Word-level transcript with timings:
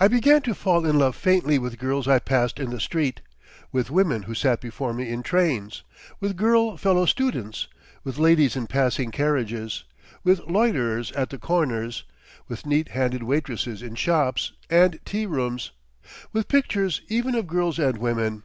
I 0.00 0.08
began 0.08 0.40
to 0.40 0.54
fall 0.54 0.86
in 0.86 0.98
love 0.98 1.14
faintly 1.14 1.58
with 1.58 1.78
girls 1.78 2.08
I 2.08 2.18
passed 2.18 2.58
in 2.58 2.70
the 2.70 2.80
street, 2.80 3.20
with 3.72 3.90
women 3.90 4.22
who 4.22 4.34
sat 4.34 4.58
before 4.58 4.94
me 4.94 5.10
in 5.10 5.22
trains, 5.22 5.82
with 6.18 6.34
girl 6.38 6.78
fellow 6.78 7.04
students, 7.04 7.68
with 8.04 8.16
ladies 8.16 8.56
in 8.56 8.66
passing 8.68 9.10
carriages, 9.10 9.84
with 10.22 10.40
loiterers 10.48 11.12
at 11.12 11.28
the 11.28 11.36
corners, 11.36 12.04
with 12.48 12.64
neat 12.64 12.88
handed 12.92 13.22
waitresses 13.24 13.82
in 13.82 13.96
shops 13.96 14.52
and 14.70 14.98
tea 15.04 15.26
rooms, 15.26 15.72
with 16.32 16.48
pictures 16.48 17.02
even 17.08 17.34
of 17.34 17.46
girls 17.46 17.78
and 17.78 17.98
women. 17.98 18.44